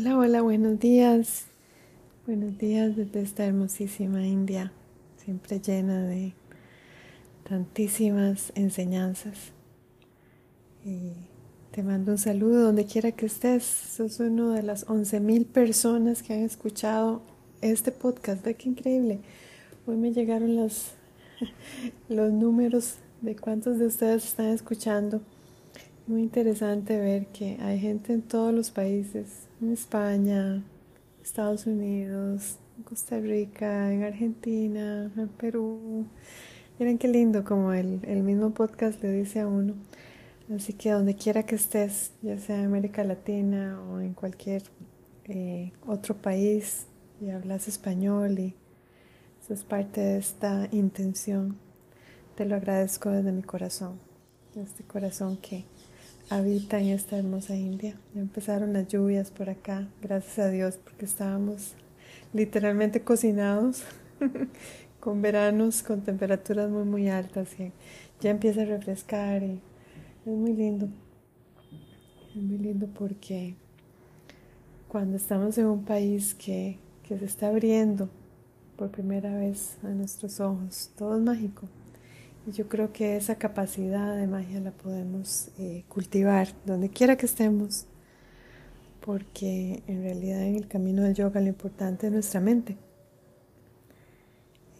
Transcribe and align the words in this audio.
Hola, 0.00 0.16
hola, 0.16 0.40
buenos 0.40 0.80
días. 0.80 1.44
Buenos 2.26 2.56
días 2.56 2.96
desde 2.96 3.20
esta 3.20 3.44
hermosísima 3.44 4.26
India, 4.26 4.72
siempre 5.22 5.60
llena 5.60 6.04
de 6.04 6.32
tantísimas 7.46 8.50
enseñanzas. 8.54 9.52
Y 10.86 11.12
te 11.70 11.82
mando 11.82 12.12
un 12.12 12.18
saludo 12.18 12.62
donde 12.62 12.86
quiera 12.86 13.12
que 13.12 13.26
estés. 13.26 13.62
Sos 13.62 14.20
uno 14.20 14.52
de 14.52 14.62
las 14.62 14.86
11.000 14.86 15.44
personas 15.44 16.22
que 16.22 16.32
han 16.32 16.44
escuchado 16.44 17.20
este 17.60 17.92
podcast. 17.92 18.42
Qué 18.42 18.70
increíble. 18.70 19.18
Hoy 19.86 19.98
me 19.98 20.14
llegaron 20.14 20.56
los, 20.56 20.92
los 22.08 22.32
números 22.32 22.94
de 23.20 23.36
cuántos 23.36 23.78
de 23.78 23.88
ustedes 23.88 24.24
están 24.24 24.46
escuchando. 24.46 25.20
Muy 26.06 26.22
interesante 26.22 26.98
ver 26.98 27.26
que 27.26 27.58
hay 27.60 27.78
gente 27.78 28.14
en 28.14 28.22
todos 28.22 28.54
los 28.54 28.70
países, 28.70 29.49
en 29.60 29.72
España, 29.72 30.62
Estados 31.22 31.66
Unidos, 31.66 32.58
Costa 32.84 33.18
Rica, 33.18 33.92
en 33.92 34.04
Argentina, 34.04 35.10
en 35.16 35.28
Perú. 35.28 36.06
Miren 36.78 36.98
qué 36.98 37.08
lindo 37.08 37.44
como 37.44 37.72
el, 37.72 38.00
el 38.04 38.22
mismo 38.22 38.50
podcast 38.50 39.02
le 39.02 39.12
dice 39.12 39.40
a 39.40 39.46
uno. 39.46 39.74
Así 40.54 40.72
que 40.72 40.90
donde 40.90 41.14
quiera 41.14 41.44
que 41.44 41.54
estés, 41.54 42.12
ya 42.22 42.38
sea 42.38 42.56
en 42.56 42.66
América 42.66 43.04
Latina 43.04 43.80
o 43.88 44.00
en 44.00 44.14
cualquier 44.14 44.62
eh, 45.26 45.72
otro 45.86 46.16
país 46.16 46.86
y 47.20 47.30
hablas 47.30 47.68
español 47.68 48.38
y 48.38 48.56
eso 49.42 49.54
es 49.54 49.62
parte 49.62 50.00
de 50.00 50.18
esta 50.18 50.68
intención, 50.72 51.56
te 52.34 52.46
lo 52.46 52.56
agradezco 52.56 53.10
desde 53.10 53.30
mi 53.30 53.42
corazón, 53.42 54.00
este 54.56 54.82
corazón 54.84 55.36
que 55.36 55.64
habita 56.30 56.80
en 56.80 56.90
esta 56.90 57.18
hermosa 57.18 57.56
India. 57.56 57.96
Ya 58.14 58.20
empezaron 58.20 58.72
las 58.72 58.86
lluvias 58.88 59.30
por 59.30 59.50
acá, 59.50 59.88
gracias 60.00 60.38
a 60.38 60.48
Dios, 60.48 60.78
porque 60.82 61.04
estábamos 61.04 61.74
literalmente 62.32 63.02
cocinados 63.02 63.82
con 65.00 65.20
veranos, 65.20 65.82
con 65.82 66.02
temperaturas 66.02 66.70
muy, 66.70 66.84
muy 66.84 67.08
altas 67.08 67.50
ya 68.20 68.30
empieza 68.30 68.62
a 68.62 68.66
refrescar 68.66 69.42
y 69.42 69.60
es 70.24 70.32
muy 70.32 70.52
lindo. 70.52 70.88
Es 72.30 72.36
muy 72.36 72.58
lindo 72.58 72.86
porque 72.86 73.56
cuando 74.88 75.16
estamos 75.16 75.58
en 75.58 75.66
un 75.66 75.84
país 75.84 76.34
que, 76.34 76.78
que 77.02 77.18
se 77.18 77.24
está 77.24 77.48
abriendo 77.48 78.08
por 78.76 78.90
primera 78.90 79.36
vez 79.36 79.78
a 79.82 79.88
nuestros 79.88 80.38
ojos, 80.38 80.90
todo 80.96 81.16
es 81.16 81.22
mágico 81.22 81.68
yo 82.52 82.68
creo 82.68 82.92
que 82.92 83.16
esa 83.16 83.36
capacidad 83.36 84.16
de 84.16 84.26
magia 84.26 84.60
la 84.60 84.72
podemos 84.72 85.50
eh, 85.58 85.84
cultivar 85.88 86.48
donde 86.64 86.90
quiera 86.90 87.16
que 87.16 87.26
estemos, 87.26 87.86
porque 89.00 89.82
en 89.86 90.02
realidad 90.02 90.42
en 90.42 90.56
el 90.56 90.68
camino 90.68 91.02
del 91.02 91.14
yoga 91.14 91.40
lo 91.40 91.48
importante 91.48 92.06
es 92.06 92.12
nuestra 92.12 92.40
mente. 92.40 92.76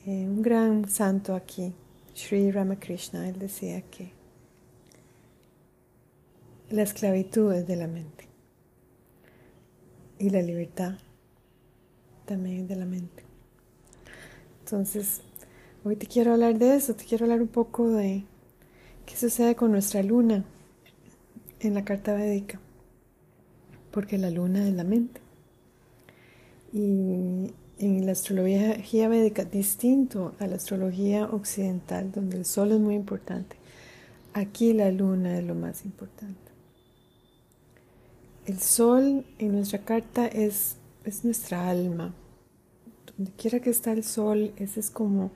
Eh, 0.07 0.27
un 0.27 0.43
gran 0.43 0.89
santo 0.89 1.35
aquí, 1.35 1.73
Sri 2.15 2.51
Ramakrishna, 2.51 3.29
él 3.29 3.39
decía 3.39 3.83
que 3.83 4.13
la 6.71 6.83
esclavitud 6.83 7.53
es 7.53 7.67
de 7.67 7.77
la 7.77 7.87
mente 7.87 8.29
y 10.19 10.31
la 10.31 10.43
libertad 10.43 10.95
también 12.27 12.61
es 12.61 12.69
de 12.69 12.77
la 12.77 12.87
mente. 12.87 13.25
Entonces, 14.61 15.23
Hoy 15.83 15.97
te 15.97 16.07
quiero 16.07 16.35
hablar 16.35 16.59
de 16.59 16.77
eso, 16.77 16.95
te 16.95 17.07
quiero 17.07 17.25
hablar 17.25 17.41
un 17.41 17.49
poco 17.49 17.89
de 17.89 18.25
qué 19.07 19.17
sucede 19.17 19.57
con 19.57 19.73
nuestra 19.73 20.03
luna 20.03 20.45
en 21.59 21.73
la 21.73 21.87
carta 21.87 22.13
védica, 22.13 22.61
porque 23.91 24.19
la 24.19 24.29
luna 24.29 24.69
es 24.69 24.75
la 24.75 24.85
mente. 24.85 25.23
Y 26.75 27.55
en 27.79 28.05
la 28.05 28.13
astrología 28.13 29.09
védica, 29.09 29.45
distinto 29.45 30.35
a 30.39 30.47
la 30.47 30.57
astrología 30.57 31.25
occidental, 31.25 32.13
donde 32.13 32.37
el 32.37 32.45
sol 32.45 32.73
es 32.73 32.79
muy 32.79 32.95
importante, 32.95 33.57
aquí 34.35 34.75
la 34.75 34.91
luna 34.91 35.39
es 35.39 35.45
lo 35.45 35.55
más 35.55 35.87
importante. 35.87 36.53
El 38.45 38.59
sol 38.59 39.25
en 39.39 39.53
nuestra 39.53 39.79
carta 39.79 40.27
es, 40.27 40.77
es 41.05 41.25
nuestra 41.25 41.71
alma. 41.71 42.15
Donde 43.17 43.33
quiera 43.33 43.61
que 43.61 43.71
está 43.71 43.93
el 43.93 44.05
sol, 44.05 44.53
ese 44.59 44.81
es 44.81 44.91
como 44.91 45.31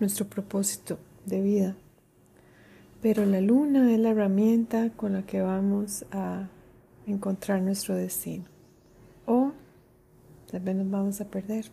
nuestro 0.00 0.26
propósito 0.26 0.98
de 1.26 1.42
vida. 1.42 1.76
Pero 3.00 3.24
la 3.26 3.40
luna 3.40 3.92
es 3.92 4.00
la 4.00 4.10
herramienta 4.10 4.90
con 4.90 5.12
la 5.12 5.22
que 5.22 5.40
vamos 5.40 6.04
a 6.10 6.48
encontrar 7.06 7.62
nuestro 7.62 7.94
destino. 7.94 8.44
O 9.26 9.52
tal 10.50 10.60
vez 10.60 10.76
nos 10.76 10.90
vamos 10.90 11.20
a 11.20 11.26
perder 11.26 11.66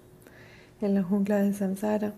en 0.81 0.93
la 0.93 1.03
jungla 1.03 1.41
de 1.41 1.53
samsara. 1.53 2.13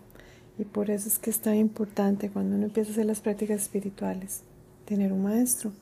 Y 0.58 0.64
por 0.64 0.90
eso 0.90 1.08
es 1.08 1.18
que 1.18 1.30
es 1.30 1.40
tan 1.40 1.54
importante 1.54 2.30
cuando 2.30 2.56
uno 2.56 2.66
empieza 2.66 2.90
a 2.90 2.92
hacer 2.92 3.06
las 3.06 3.20
prácticas 3.20 3.62
espirituales, 3.62 4.42
tener 4.84 5.12
un 5.12 5.22
maestro 5.22 5.72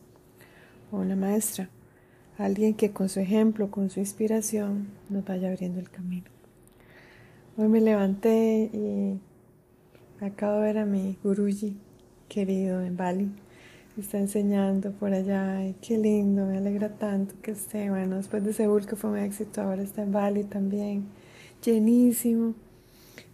o 0.92 0.98
una 0.98 1.16
maestra, 1.16 1.70
alguien 2.36 2.75
que 2.75 2.91
con 2.91 3.09
su 3.09 3.20
ejemplo, 3.20 3.70
con 3.70 3.88
su 3.88 4.00
inspiración, 4.00 4.88
nos 5.09 5.25
vaya 5.25 5.48
abriendo 5.48 5.81
el 5.81 5.91
camino. 5.91 6.26
Hoy 7.56 7.69
me 7.69 7.81
levanté 7.81 8.70
y 8.72 9.19
Acabo 10.21 10.60
de 10.60 10.62
ver 10.62 10.78
a 10.78 10.87
mi 10.87 11.19
guruji 11.22 11.77
querido 12.28 12.81
en 12.81 12.97
Bali. 12.97 13.31
Está 13.99 14.19
enseñando 14.19 14.93
por 14.93 15.12
allá 15.12 15.60
qué 15.82 15.99
lindo, 15.99 16.47
me 16.47 16.56
alegra 16.56 16.88
tanto 16.88 17.34
que 17.43 17.50
esté. 17.50 17.91
Bueno, 17.91 18.16
después 18.16 18.43
de 18.43 18.54
Seúl 18.54 18.87
que 18.87 18.97
fue 18.97 19.10
un 19.10 19.19
éxito, 19.19 19.60
ahora 19.60 19.82
está 19.82 20.03
en 20.03 20.12
Bali 20.12 20.44
también, 20.44 21.04
llenísimo. 21.62 22.54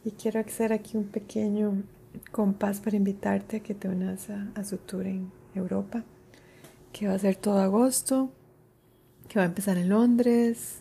Y 0.04 0.10
quiero 0.10 0.40
hacer 0.40 0.72
aquí 0.72 0.96
un 0.96 1.04
pequeño 1.04 1.84
compás 2.32 2.80
para 2.80 2.96
invitarte 2.96 3.58
a 3.58 3.60
que 3.60 3.74
te 3.74 3.88
unas 3.88 4.28
a, 4.30 4.64
su 4.64 4.78
tour 4.78 5.06
en 5.06 5.30
Europa, 5.54 6.02
que 6.92 7.06
va 7.06 7.14
a 7.14 7.18
ser 7.18 7.36
todo 7.36 7.58
agosto, 7.58 8.30
que 9.28 9.38
va 9.38 9.44
a 9.44 9.48
empezar 9.48 9.78
en 9.78 9.88
Londres, 9.88 10.80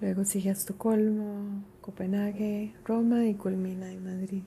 luego 0.00 0.24
sigue 0.24 0.48
a 0.48 0.52
Estocolmo, 0.52 1.64
Copenhague, 1.82 2.72
Roma 2.84 3.26
y 3.26 3.34
culmina 3.34 3.92
en 3.92 4.04
Madrid. 4.04 4.42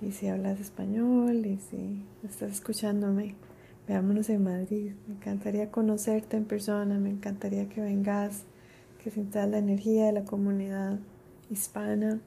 Y 0.00 0.12
si 0.12 0.28
hablas 0.28 0.60
español 0.60 1.44
y 1.44 1.58
si 1.58 2.04
estás 2.24 2.52
escuchándome, 2.52 3.34
veámonos 3.88 4.28
en 4.30 4.44
Madrid. 4.44 4.92
Me 5.08 5.14
encantaría 5.14 5.70
conocerte 5.70 6.36
en 6.36 6.44
persona, 6.44 6.98
me 6.98 7.10
encantaría 7.10 7.68
que 7.68 7.80
vengas, 7.80 8.44
que 9.02 9.10
sientas 9.10 9.48
la 9.48 9.58
energía 9.58 10.06
de 10.06 10.12
la 10.12 10.24
comunidad 10.24 10.98
hispana, 11.50 12.20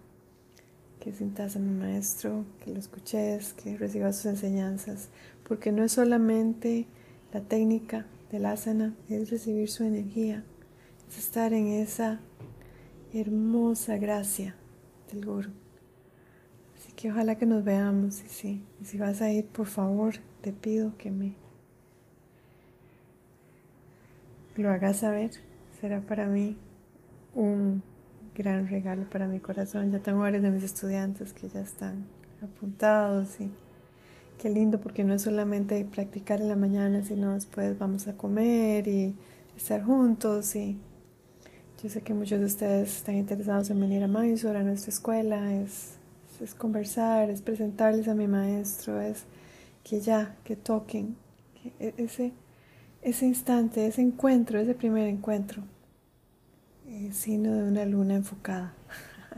que 1.00 1.14
sientas 1.14 1.56
a 1.56 1.60
mi 1.60 1.72
maestro, 1.72 2.46
que 2.64 2.72
lo 2.72 2.80
escuches, 2.80 3.54
que 3.54 3.78
recibas 3.78 4.18
sus 4.18 4.26
enseñanzas, 4.26 5.10
porque 5.48 5.72
no 5.72 5.84
es 5.84 5.94
solamente 5.94 6.88
la 7.34 7.42
técnica 7.42 8.06
del 8.32 8.46
asana, 8.46 8.96
es 9.10 9.30
recibir 9.30 9.70
su 9.70 9.84
energía, 9.84 10.44
es 11.10 11.20
estar 11.20 11.54
en 11.54 11.68
esa 11.68 12.20
hermosa 13.14 13.98
gracia 13.98 14.56
del 15.12 15.26
Guru 15.26 15.61
que 17.02 17.10
ojalá 17.10 17.36
que 17.36 17.48
nos 17.48 17.64
veamos 17.64 18.22
y 18.24 18.30
sí, 18.30 18.64
y 18.80 18.86
si 18.86 19.00
vas 19.00 19.24
a 19.24 19.32
ir, 19.32 19.48
por 19.48 19.66
favor, 19.66 20.14
te 20.42 20.54
pido 20.54 20.96
que 21.00 21.10
me 21.10 21.34
lo 24.56 24.70
hagas 24.70 24.98
saber. 24.98 25.32
Será 25.80 26.02
para 26.02 26.28
mí 26.28 26.58
un 27.34 27.82
gran 28.36 28.68
regalo 28.68 29.10
para 29.10 29.28
mi 29.28 29.40
corazón. 29.40 29.92
Ya 29.92 29.98
tengo 29.98 30.20
varios 30.20 30.44
de 30.44 30.52
mis 30.52 30.62
estudiantes 30.62 31.34
que 31.34 31.50
ya 31.50 31.62
están 31.62 32.06
apuntados 32.44 33.42
y 33.42 33.50
qué 34.38 34.52
lindo 34.52 34.80
porque 34.80 35.04
no 35.04 35.16
es 35.16 35.24
solamente 35.24 35.84
practicar 35.86 36.40
en 36.40 36.50
la 36.50 36.56
mañana, 36.56 37.04
sino 37.04 37.34
después 37.34 37.80
vamos 37.80 38.08
a 38.08 38.16
comer 38.16 38.88
y 38.88 39.16
estar 39.58 39.84
juntos 39.84 40.56
y 40.56 40.78
yo 41.82 41.90
sé 41.90 42.02
que 42.04 42.14
muchos 42.14 42.40
de 42.40 42.46
ustedes 42.46 42.98
están 42.98 43.16
interesados 43.16 43.72
en 43.72 43.80
venir 43.80 44.04
a 44.04 44.08
Mysore, 44.08 44.60
a 44.60 44.64
nuestra 44.64 44.92
escuela, 44.92 45.52
es 45.56 46.00
es 46.44 46.56
conversar, 46.56 47.30
es 47.30 47.42
presentarles 47.42 48.08
a 48.08 48.16
mi 48.16 48.28
maestro, 48.28 49.00
es 49.00 49.26
que 49.84 50.00
ya, 50.00 50.36
que 50.44 50.56
toquen, 50.56 51.16
e, 51.80 51.94
ese, 51.98 52.34
ese 53.02 53.26
instante, 53.26 53.86
ese 53.86 54.02
encuentro, 54.02 54.60
ese 54.60 54.74
primer 54.74 55.08
encuentro, 55.08 55.64
es 56.88 57.16
signo 57.16 57.54
de 57.54 57.64
una 57.64 57.86
luna 57.86 58.16
enfocada, 58.16 58.74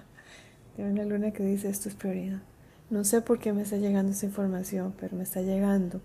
de 0.78 0.84
una 0.84 1.04
luna 1.06 1.32
que 1.32 1.44
dice 1.44 1.70
esto 1.70 1.90
es 1.90 1.96
prioridad. 1.96 2.42
No 2.90 3.04
sé 3.04 3.22
por 3.22 3.40
qué 3.40 3.54
me 3.54 3.64
está 3.64 3.78
llegando 3.78 4.12
esa 4.12 4.26
información, 4.26 4.94
pero 5.00 5.16
me 5.16 5.24
está 5.24 5.42
llegando. 5.42 6.02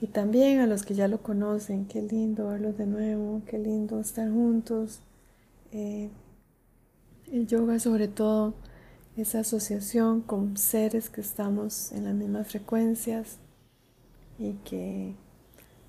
Y 0.00 0.06
también 0.06 0.60
a 0.60 0.66
los 0.66 0.84
que 0.84 0.94
ya 0.94 1.08
lo 1.08 1.22
conocen, 1.22 1.86
qué 1.86 2.00
lindo 2.02 2.48
verlos 2.48 2.78
de 2.78 2.86
nuevo, 2.86 3.42
qué 3.46 3.58
lindo 3.58 3.98
estar 4.00 4.30
juntos. 4.30 5.00
Eh, 5.72 6.08
el 7.32 7.46
yoga 7.46 7.78
sobre 7.78 8.08
todo 8.08 8.54
esa 9.22 9.40
asociación 9.40 10.20
con 10.20 10.56
seres 10.56 11.10
que 11.10 11.20
estamos 11.20 11.90
en 11.92 12.04
las 12.04 12.14
mismas 12.14 12.46
frecuencias 12.46 13.38
y 14.38 14.52
que 14.64 15.14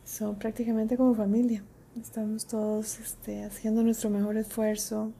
son 0.03 0.39
prácticamente 0.39 0.97
como 0.97 1.13
familia. 1.13 1.63
Estamos 1.99 2.45
todos 2.47 2.99
este, 2.99 3.43
haciendo 3.43 3.83
nuestro 3.83 4.09
mejor 4.09 4.37
esfuerzo, 4.37 5.11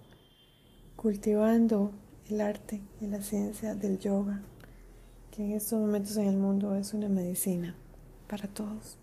cultivando 0.96 1.92
el 2.30 2.42
arte 2.42 2.82
y 3.00 3.08
la 3.08 3.22
ciencia 3.22 3.76
del 3.76 4.00
yoga, 4.00 4.42
que 5.32 5.44
en 5.44 5.52
estos 5.52 5.80
momentos 5.80 6.18
en 6.18 6.28
el 6.28 6.38
mundo 6.38 6.76
es 6.76 6.94
una 6.94 7.10
medicina 7.10 7.76
para 8.28 8.48
todos. 8.48 8.98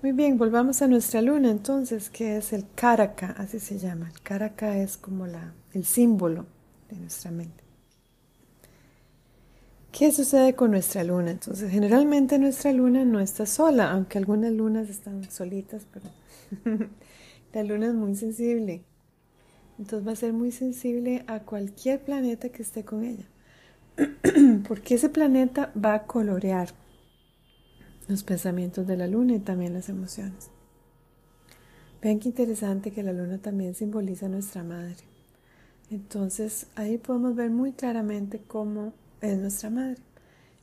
Muy 0.00 0.12
bien, 0.12 0.38
volvamos 0.38 0.82
a 0.82 0.88
nuestra 0.88 1.22
luna 1.22 1.50
entonces, 1.50 2.10
que 2.10 2.36
es 2.36 2.52
el 2.52 2.66
Karaka, 2.74 3.34
así 3.38 3.58
se 3.60 3.78
llama. 3.78 4.10
El 4.12 4.20
Karaka 4.20 4.76
es 4.78 4.96
como 4.96 5.26
la, 5.26 5.54
el 5.72 5.84
símbolo 5.84 6.46
de 6.92 7.00
nuestra 7.00 7.30
mente. 7.30 7.62
¿Qué 9.92 10.10
sucede 10.10 10.54
con 10.54 10.70
nuestra 10.70 11.04
luna? 11.04 11.32
Entonces, 11.32 11.70
generalmente 11.70 12.38
nuestra 12.38 12.72
luna 12.72 13.04
no 13.04 13.20
está 13.20 13.44
sola, 13.44 13.90
aunque 13.90 14.16
algunas 14.16 14.52
lunas 14.52 14.88
están 14.88 15.30
solitas, 15.30 15.86
pero 15.92 16.06
la 17.52 17.62
luna 17.62 17.88
es 17.88 17.94
muy 17.94 18.14
sensible. 18.14 18.84
Entonces 19.78 20.06
va 20.06 20.12
a 20.12 20.16
ser 20.16 20.32
muy 20.32 20.50
sensible 20.50 21.24
a 21.26 21.40
cualquier 21.40 22.00
planeta 22.00 22.48
que 22.48 22.62
esté 22.62 22.84
con 22.84 23.04
ella. 23.04 23.26
Porque 24.68 24.94
ese 24.94 25.10
planeta 25.10 25.72
va 25.76 25.94
a 25.94 26.06
colorear 26.06 26.70
los 28.08 28.22
pensamientos 28.22 28.86
de 28.86 28.96
la 28.96 29.06
luna 29.06 29.34
y 29.34 29.40
también 29.40 29.74
las 29.74 29.88
emociones. 29.88 30.50
Vean 32.00 32.18
qué 32.18 32.28
interesante 32.28 32.92
que 32.92 33.02
la 33.02 33.12
luna 33.12 33.38
también 33.38 33.74
simboliza 33.74 34.26
a 34.26 34.30
nuestra 34.30 34.62
madre. 34.62 35.11
Entonces 35.92 36.68
ahí 36.74 36.96
podemos 36.96 37.36
ver 37.36 37.50
muy 37.50 37.72
claramente 37.72 38.40
cómo 38.48 38.94
es 39.20 39.36
nuestra 39.36 39.68
madre 39.68 39.98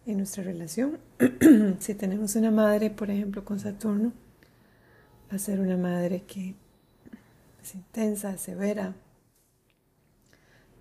en 0.07 0.17
nuestra 0.17 0.43
relación. 0.43 0.97
si 1.79 1.93
tenemos 1.93 2.35
una 2.35 2.49
madre, 2.49 2.89
por 2.89 3.11
ejemplo, 3.11 3.45
con 3.45 3.59
Saturno, 3.59 4.11
va 5.31 5.35
a 5.35 5.37
ser 5.37 5.59
una 5.59 5.77
madre 5.77 6.23
que 6.23 6.55
es 7.61 7.75
intensa, 7.75 8.39
severa, 8.39 8.95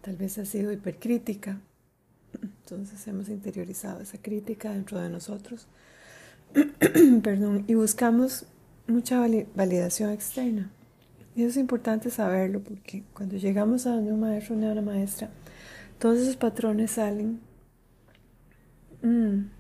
tal 0.01 0.17
vez 0.17 0.39
ha 0.39 0.47
sido 0.47 0.73
hipercrítica. 0.73 1.61
Entonces 2.41 3.07
hemos 3.07 3.29
interiorizado 3.29 4.01
esa 4.01 4.17
crítica 4.17 4.73
dentro 4.73 4.99
de 4.99 5.11
nosotros. 5.11 5.67
Perdón, 7.23 7.65
y 7.67 7.75
buscamos 7.75 8.47
mucha 8.87 9.21
validación 9.55 10.11
externa. 10.11 10.73
Y 11.39 11.43
eso 11.43 11.51
es 11.51 11.57
importante 11.59 12.11
saberlo 12.11 12.61
porque 12.61 13.05
cuando 13.15 13.37
llegamos 13.37 13.87
a 13.87 13.93
donde 13.93 14.13
un 14.13 14.21
maestro 14.21 14.57
una 14.57 14.83
maestra, 14.83 15.31
todos 15.99 16.19
esos 16.19 16.37
patrones 16.37 16.91
salen 16.91 17.41
Mm. 19.03 19.51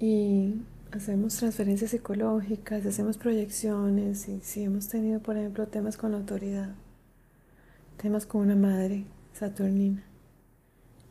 Y 0.00 0.54
hacemos 0.92 1.36
transferencias 1.36 1.90
psicológicas, 1.90 2.86
hacemos 2.86 3.18
proyecciones 3.18 4.28
y 4.28 4.40
si 4.40 4.62
hemos 4.62 4.88
tenido, 4.88 5.20
por 5.20 5.36
ejemplo, 5.36 5.66
temas 5.66 5.96
con 5.96 6.12
la 6.12 6.18
autoridad, 6.18 6.74
temas 8.00 8.26
con 8.26 8.42
una 8.42 8.56
madre 8.56 9.04
saturnina, 9.32 10.04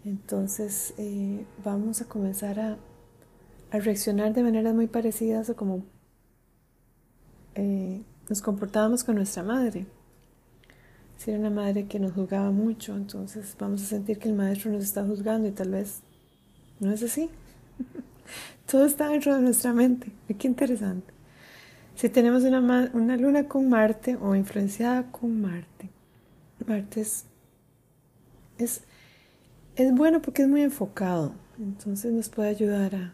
entonces 0.06 0.94
eh, 0.98 1.46
vamos 1.64 2.02
a 2.02 2.06
comenzar 2.06 2.60
a, 2.60 2.78
reaccionar 3.72 4.34
de 4.34 4.44
maneras 4.44 4.74
muy 4.74 4.88
parecidas 4.88 5.50
o 5.50 5.56
como 5.56 5.84
eh, 7.56 8.02
nos 8.30 8.42
comportábamos 8.42 9.04
con 9.04 9.16
nuestra 9.16 9.44
madre. 9.44 9.86
Si 11.18 11.32
era 11.32 11.40
una 11.40 11.50
madre 11.50 11.88
que 11.88 12.00
nos 12.00 12.14
juzgaba 12.14 12.52
mucho, 12.52 12.96
entonces 12.96 13.56
vamos 13.60 13.82
a 13.82 13.86
sentir 13.86 14.20
que 14.20 14.30
el 14.30 14.36
maestro 14.36 14.72
nos 14.72 14.84
está 14.84 15.04
juzgando 15.04 15.48
y 15.48 15.52
tal 15.52 15.72
vez 15.72 16.02
¿No 16.80 16.92
es 16.92 17.04
así? 17.04 17.30
Todo 18.72 18.86
está 18.86 19.10
dentro 19.10 19.36
de 19.36 19.42
nuestra 19.42 19.74
mente. 19.74 20.12
Qué 20.38 20.48
interesante. 20.48 21.14
Si 21.96 22.10
tenemos 22.10 22.44
una, 22.44 22.92
una 22.94 23.18
luna 23.18 23.48
con 23.48 23.70
Marte 23.70 24.16
o 24.22 24.36
influenciada 24.36 25.12
con 25.12 25.42
Marte, 25.42 25.90
Marte 26.68 27.02
es, 27.02 27.26
es, 28.60 28.82
es 29.76 29.96
bueno 29.96 30.22
porque 30.22 30.44
es 30.44 30.48
muy 30.48 30.62
enfocado. 30.62 31.34
Entonces 31.58 32.14
nos 32.14 32.30
puede 32.30 32.50
ayudar 32.50 32.94
a, 32.96 33.14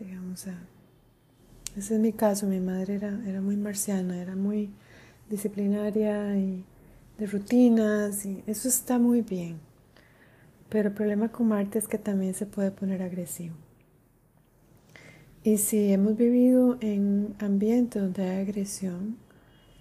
digamos, 0.00 0.48
a... 0.48 0.58
Ese 1.78 1.94
es 1.94 2.00
mi 2.00 2.12
caso. 2.12 2.46
Mi 2.48 2.58
madre 2.58 2.96
era, 2.96 3.20
era 3.24 3.40
muy 3.40 3.56
marciana, 3.56 4.20
era 4.20 4.34
muy 4.34 4.70
disciplinaria 5.30 6.36
y 6.36 6.64
de 7.18 7.26
rutinas 7.26 8.26
y 8.26 8.42
eso 8.48 8.66
está 8.66 8.98
muy 8.98 9.20
bien. 9.20 9.60
Pero 10.68 10.88
el 10.88 10.94
problema 10.94 11.30
con 11.30 11.48
Marte 11.48 11.78
es 11.78 11.86
que 11.86 11.98
también 11.98 12.34
se 12.34 12.46
puede 12.46 12.72
poner 12.72 13.00
agresivo. 13.00 13.54
Y 15.44 15.58
si 15.58 15.92
hemos 15.92 16.16
vivido 16.16 16.78
en 16.80 17.36
ambientes 17.38 18.02
donde 18.02 18.28
hay 18.28 18.42
agresión, 18.42 19.16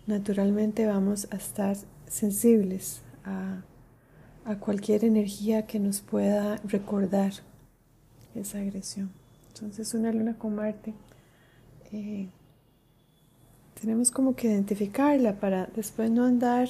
naturalmente 0.05 0.85
vamos 0.85 1.27
a 1.31 1.37
estar 1.37 1.75
sensibles 2.07 3.01
a, 3.25 3.63
cualquier 4.61 5.03
energía 5.03 5.67
que 5.67 5.77
nos 5.77 5.99
pueda 5.99 6.55
recordar 6.63 7.33
esa 8.33 8.59
agresión. 8.59 9.11
Entonces 9.53 9.93
una 9.93 10.13
luna 10.13 10.37
con 10.37 10.55
Marte, 10.55 10.93
eh, 11.91 12.29
tenemos 13.79 14.11
como 14.11 14.35
que 14.35 14.47
identificarla 14.47 15.39
para 15.39 15.67
después 15.75 16.09
no 16.11 16.25
andar 16.25 16.69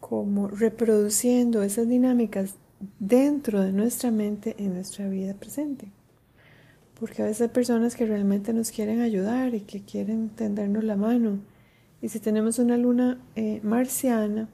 como 0.00 0.48
reproduciendo 0.48 1.62
esas 1.62 1.88
dinámicas 1.88 2.54
dentro 2.98 3.60
de 3.60 3.72
nuestra 3.72 4.10
mente 4.10 4.56
en 4.58 4.74
nuestra 4.74 5.08
vida 5.08 5.34
presente. 5.34 5.92
Porque 6.98 7.22
a 7.22 7.26
veces 7.26 7.42
hay 7.42 7.48
personas 7.48 7.94
que 7.94 8.06
realmente 8.06 8.52
nos 8.52 8.70
quieren 8.70 9.00
ayudar 9.00 9.54
y 9.54 9.60
que 9.60 9.82
quieren 9.82 10.30
tendernos 10.30 10.84
la 10.84 10.96
mano. 10.96 11.38
Y 12.02 12.08
si 12.08 12.20
tenemos 12.20 12.58
una 12.58 12.76
luna 12.76 13.20
eh, 13.36 13.60
marciana, 13.62 14.48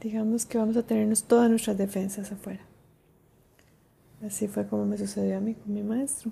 digamos 0.00 0.46
que 0.46 0.58
vamos 0.58 0.76
a 0.76 0.84
tenernos 0.84 1.24
todas 1.24 1.50
nuestras 1.50 1.76
defensas 1.76 2.32
afuera. 2.32 2.69
Así 4.24 4.48
fue 4.48 4.66
como 4.66 4.84
me 4.84 4.98
sucedió 4.98 5.38
a 5.38 5.40
mí 5.40 5.54
con 5.54 5.72
mi 5.72 5.82
maestro. 5.82 6.30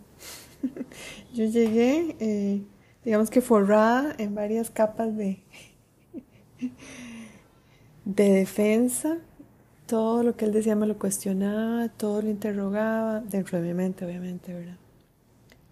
Yo 1.34 1.44
llegué, 1.44 2.16
eh, 2.20 2.62
digamos 3.04 3.30
que 3.30 3.40
forrada 3.40 4.14
en 4.18 4.34
varias 4.34 4.70
capas 4.70 5.16
de, 5.16 5.42
de 8.04 8.32
defensa 8.32 9.18
todo 9.88 10.22
lo 10.22 10.36
que 10.36 10.44
él 10.44 10.52
decía 10.52 10.76
me 10.76 10.86
lo 10.86 10.98
cuestionaba, 10.98 11.88
todo 11.88 12.20
lo 12.20 12.28
interrogaba, 12.28 13.20
dentro 13.20 13.58
de 13.58 13.66
mi 13.66 13.72
mente 13.72 14.04
obviamente, 14.04 14.52
¿verdad? 14.52 14.76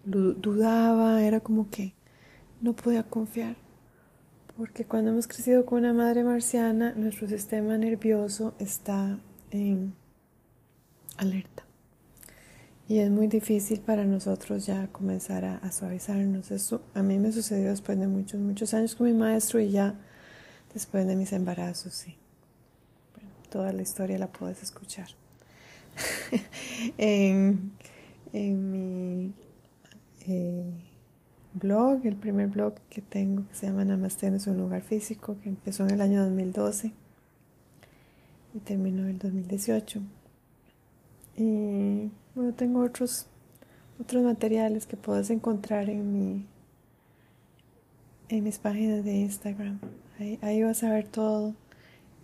Dudaba, 0.03 1.23
era 1.23 1.39
como 1.39 1.69
que 1.69 1.93
no 2.59 2.73
podía 2.73 3.03
confiar, 3.03 3.55
porque 4.57 4.85
cuando 4.85 5.11
hemos 5.11 5.27
crecido 5.27 5.67
con 5.67 5.79
una 5.79 5.93
madre 5.93 6.23
marciana, 6.23 6.93
nuestro 6.95 7.27
sistema 7.27 7.77
nervioso 7.77 8.55
está 8.57 9.19
en 9.51 9.93
alerta. 11.17 11.56
Y 12.89 12.99
es 12.99 13.11
muy 13.11 13.27
difícil 13.27 13.81
para 13.81 14.05
nosotros 14.05 14.65
ya 14.65 14.87
comenzar 14.87 15.43
a, 15.43 15.71
suavizarnos. 15.71 16.49
A 16.93 17.03
mí 17.03 17.19
me 17.19 17.31
sucedió 17.31 17.69
después 17.69 17.99
de 17.99 18.07
muchos, 18.07 18.39
muchos 18.39 18.73
años 18.73 18.95
con 18.95 19.07
mi 19.07 19.13
maestro 19.13 19.59
y 19.59 19.71
ya 19.71 19.95
después 20.73 21.05
de 21.05 21.15
mis 21.15 21.33
embarazos, 21.33 21.93
sí 21.93 22.17
toda 23.49 23.73
la 23.73 23.81
historia 23.81 24.17
la 24.17 24.27
puedes 24.27 24.61
escuchar. 24.63 25.07
en, 26.97 27.71
mi 28.31 29.33
eh, 30.27 30.71
blog, 31.53 32.05
el 32.05 32.15
primer 32.15 32.47
blog 32.49 32.75
que 32.89 33.01
tengo 33.01 33.47
que 33.47 33.55
se 33.55 33.67
llama 33.67 33.85
Namaste 33.85 34.27
es 34.27 34.47
un 34.47 34.57
lugar 34.57 34.81
físico, 34.81 35.37
que 35.41 35.49
empezó 35.49 35.83
en 35.85 35.91
el 35.91 36.01
año 36.01 36.23
2012 36.23 36.91
y 38.53 38.59
terminó 38.59 39.03
en 39.03 39.09
el 39.09 39.17
2018. 39.17 40.01
Y 41.37 42.11
bueno, 42.37 42.53
tengo 42.53 42.83
otros, 42.83 43.25
otros 43.99 44.23
materiales 44.23 44.85
que 44.85 44.95
puedes 44.95 45.31
encontrar 45.31 45.89
en 45.89 46.13
mi 46.13 46.45
en 48.29 48.43
mis 48.43 48.59
páginas 48.59 49.03
de 49.03 49.13
Instagram. 49.15 49.79
Ahí, 50.41 50.61
vas 50.61 50.83
a 50.83 50.91
ver 50.91 51.07
todo 51.07 51.55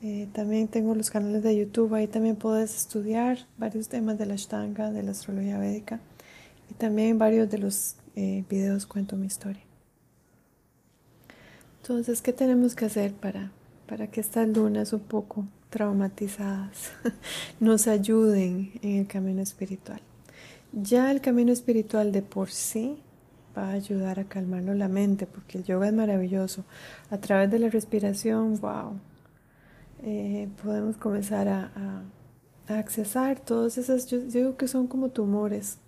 eh, 0.03 0.27
también 0.33 0.67
tengo 0.67 0.93
los 0.93 1.09
canales 1.09 1.41
de 1.43 1.57
YouTube, 1.57 1.93
ahí 1.95 2.07
también 2.07 2.35
puedes 2.35 2.75
estudiar 2.75 3.39
varios 3.57 3.87
temas 3.87 4.17
de 4.19 4.25
la 4.25 4.35
Ashtanga, 4.35 4.91
de 4.91 5.01
la 5.01 5.11
astrología 5.11 5.57
védica 5.57 5.99
y 6.69 6.73
también 6.73 7.17
varios 7.17 7.49
de 7.49 7.57
los 7.57 7.95
eh, 8.15 8.43
videos 8.49 8.85
cuento 8.85 9.15
mi 9.15 9.27
historia. 9.27 9.63
Entonces, 11.81 12.21
¿qué 12.21 12.33
tenemos 12.33 12.75
que 12.75 12.85
hacer 12.85 13.13
para, 13.13 13.51
para 13.87 14.07
que 14.07 14.19
estas 14.19 14.47
lunas 14.47 14.93
un 14.93 14.99
poco 14.99 15.45
traumatizadas 15.73 16.91
nos 17.59 17.87
ayuden 17.87 18.73
en 18.83 18.97
el 18.99 19.07
camino 19.07 19.41
espiritual? 19.41 20.01
Ya 20.71 21.09
el 21.09 21.19
camino 21.19 21.51
espiritual 21.51 22.11
de 22.11 22.21
por 22.21 22.51
sí 22.51 22.99
va 23.57 23.69
a 23.69 23.73
ayudar 23.73 24.19
a 24.19 24.25
calmarnos 24.25 24.75
la 24.75 24.87
mente, 24.87 25.25
porque 25.25 25.57
el 25.57 25.63
yoga 25.63 25.87
es 25.87 25.93
maravilloso. 25.93 26.63
A 27.09 27.17
través 27.17 27.49
de 27.49 27.57
la 27.57 27.69
respiración, 27.69 28.59
wow, 28.59 28.99
eh, 30.03 30.47
podemos 30.63 30.97
comenzar 30.97 31.47
a, 31.47 32.03
accesar 32.67 33.39
todos 33.39 33.77
esos, 33.77 34.07
yo, 34.07 34.19
digo 34.19 34.55
que 34.55 34.67
son 34.67 34.87
como 34.87 35.09
tumores 35.09 35.79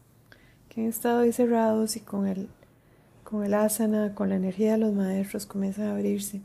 que 0.68 0.82
han 0.82 0.88
estado 0.88 1.22
ahí 1.22 1.32
cerrados 1.32 1.96
y 1.96 2.02
con 2.02 2.28
el, 2.28 2.50
con 3.24 3.46
el 3.46 3.54
asana, 3.54 4.14
con 4.16 4.30
la 4.30 4.36
energía 4.36 4.74
de 4.74 4.80
los 4.80 4.94
maestros, 4.94 5.46
comienzan 5.46 5.88
a 5.88 5.92
abrirse. 5.92 6.42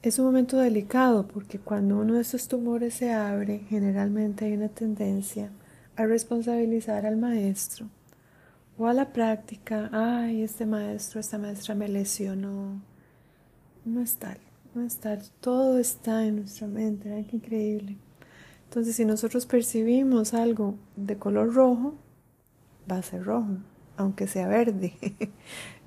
Es 0.00 0.20
un 0.20 0.26
momento 0.26 0.58
delicado 0.58 1.26
porque 1.26 1.58
cuando 1.58 1.98
uno 1.98 2.14
de 2.14 2.20
estos 2.20 2.46
tumores 2.46 2.94
se 2.94 3.12
abre, 3.12 3.64
generalmente 3.68 4.44
hay 4.44 4.52
una 4.52 4.68
tendencia 4.68 5.50
a 5.96 6.06
responsabilizar 6.06 7.04
al 7.04 7.16
maestro 7.16 7.88
o 8.78 8.86
a 8.86 8.92
la 8.92 9.12
práctica, 9.12 9.90
ay, 9.92 10.42
este 10.42 10.66
maestro, 10.66 11.18
esta 11.18 11.36
maestra 11.36 11.74
me 11.74 11.88
lesionó. 11.88 12.80
No 13.84 14.00
es 14.00 14.16
tal, 14.18 14.38
no 14.72 14.82
es 14.84 14.98
tal, 14.98 15.20
todo 15.40 15.78
está 15.78 16.24
en 16.24 16.36
nuestra 16.36 16.68
mente, 16.68 17.12
ay, 17.12 17.24
qué 17.24 17.36
increíble. 17.38 17.96
Entonces, 18.68 18.94
si 18.94 19.04
nosotros 19.04 19.46
percibimos 19.46 20.32
algo 20.32 20.76
de 20.94 21.18
color 21.18 21.52
rojo, 21.52 21.96
va 22.88 22.98
a 22.98 23.02
ser 23.02 23.24
rojo, 23.24 23.56
aunque 23.96 24.28
sea 24.28 24.46
verde. 24.46 24.94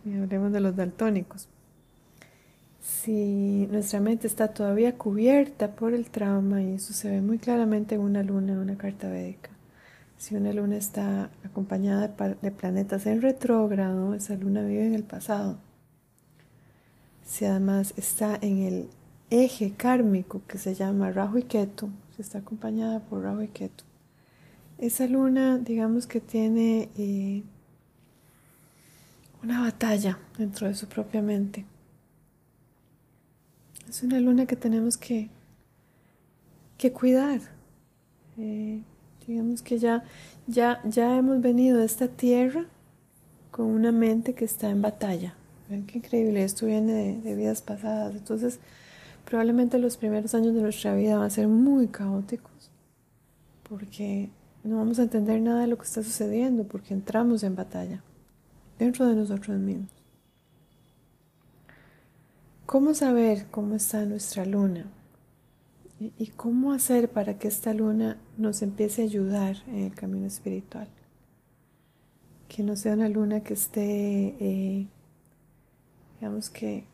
y 0.05 0.17
hablemos 0.17 0.51
de 0.51 0.59
los 0.59 0.75
daltónicos. 0.75 1.47
Si 2.81 3.67
nuestra 3.71 3.99
mente 3.99 4.27
está 4.27 4.49
todavía 4.49 4.97
cubierta 4.97 5.75
por 5.75 5.93
el 5.93 6.09
trauma, 6.09 6.61
y 6.63 6.73
eso 6.73 6.93
se 6.93 7.09
ve 7.09 7.21
muy 7.21 7.37
claramente 7.37 7.95
en 7.95 8.01
una 8.01 8.23
luna, 8.23 8.53
en 8.53 8.59
una 8.59 8.77
carta 8.77 9.07
védica, 9.07 9.51
si 10.17 10.35
una 10.35 10.51
luna 10.51 10.77
está 10.77 11.29
acompañada 11.43 12.07
de 12.07 12.51
planetas 12.51 13.05
en 13.05 13.21
retrógrado, 13.21 14.13
esa 14.13 14.35
luna 14.35 14.63
vive 14.63 14.85
en 14.87 14.95
el 14.95 15.03
pasado. 15.03 15.57
Si 17.25 17.45
además 17.45 17.93
está 17.97 18.37
en 18.41 18.63
el 18.63 18.89
eje 19.29 19.73
kármico 19.73 20.41
que 20.47 20.57
se 20.57 20.75
llama 20.75 21.11
Rahu 21.11 21.37
y 21.39 21.43
Ketu, 21.43 21.89
está 22.17 22.39
acompañada 22.39 22.99
por 22.99 23.23
Rahu 23.23 23.41
y 23.41 23.47
Ketu. 23.47 23.83
Esa 24.77 25.07
luna, 25.07 25.57
digamos 25.57 26.07
que 26.07 26.19
tiene 26.19 26.89
eh, 26.97 27.43
una 29.43 29.61
batalla 29.61 30.17
dentro 30.37 30.67
de 30.67 30.73
su 30.73 30.87
propia 30.87 31.21
mente. 31.21 31.65
Es 33.91 34.01
una 34.01 34.19
luna 34.19 34.47
que 34.47 34.55
tenemos 34.55 34.97
que, 34.97 35.29
que 36.79 36.91
cuidar. 36.91 37.41
Eh, 38.39 38.81
digamos 39.27 39.61
que 39.61 39.77
ya, 39.77 40.03
ya, 40.47 40.81
ya 40.85 41.15
hemos 41.15 41.39
venido 41.41 41.81
a 41.81 41.83
esta 41.83 42.07
tierra 42.07 42.65
con 43.51 43.67
una 43.67 43.91
mente 43.91 44.33
que 44.33 44.45
está 44.45 44.71
en 44.71 44.81
batalla. 44.81 45.35
Ven 45.69 45.85
qué 45.85 45.99
increíble, 45.99 46.43
esto 46.43 46.65
viene 46.65 46.91
de, 46.91 47.21
de 47.21 47.35
vidas 47.35 47.61
pasadas. 47.61 48.15
Entonces, 48.15 48.59
Probablemente 49.25 49.77
los 49.77 49.97
primeros 49.97 50.33
años 50.35 50.53
de 50.53 50.61
nuestra 50.61 50.95
vida 50.95 51.15
van 51.15 51.25
a 51.25 51.29
ser 51.29 51.47
muy 51.47 51.87
caóticos 51.87 52.69
porque 53.63 54.29
no 54.63 54.77
vamos 54.77 54.99
a 54.99 55.03
entender 55.03 55.41
nada 55.41 55.61
de 55.61 55.67
lo 55.67 55.77
que 55.77 55.85
está 55.85 56.03
sucediendo 56.03 56.65
porque 56.65 56.93
entramos 56.93 57.43
en 57.43 57.55
batalla 57.55 58.03
dentro 58.77 59.07
de 59.07 59.15
nosotros 59.15 59.57
mismos. 59.57 59.89
¿Cómo 62.71 62.93
saber 62.93 63.47
cómo 63.51 63.75
está 63.75 64.05
nuestra 64.05 64.45
luna? 64.45 64.85
¿Y 65.99 66.27
cómo 66.27 66.71
hacer 66.71 67.09
para 67.09 67.37
que 67.37 67.49
esta 67.49 67.73
luna 67.73 68.17
nos 68.37 68.61
empiece 68.61 69.01
a 69.01 69.03
ayudar 69.03 69.57
en 69.67 69.79
el 69.79 69.93
camino 69.93 70.25
espiritual? 70.25 70.87
Que 72.47 72.63
no 72.63 72.77
sea 72.77 72.93
una 72.93 73.09
luna 73.09 73.43
que 73.43 73.55
esté, 73.55 74.37
eh, 74.39 74.87
digamos 76.17 76.49
que, 76.49 76.85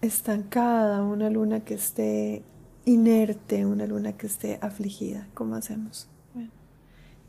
estancada, 0.00 1.04
una 1.04 1.30
luna 1.30 1.60
que 1.60 1.74
esté 1.74 2.42
inerte, 2.86 3.64
una 3.64 3.86
luna 3.86 4.16
que 4.16 4.26
esté 4.26 4.58
afligida. 4.60 5.28
¿Cómo 5.32 5.54
hacemos? 5.54 6.08
Bueno, 6.34 6.50